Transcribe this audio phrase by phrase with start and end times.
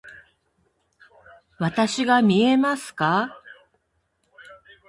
[1.59, 3.37] わたしが見えますか？